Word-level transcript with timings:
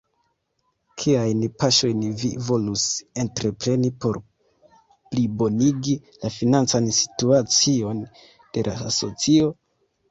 Kiajn 1.01 1.43
paŝojn 1.63 2.01
vi 2.21 2.31
volus 2.47 2.87
entrepreni 3.25 3.93
por 4.07 4.19
plibonigi 5.13 5.97
la 6.09 6.33
financan 6.41 6.91
situacion 7.03 8.05
de 8.51 8.71
la 8.73 8.77
asocio? 8.93 9.57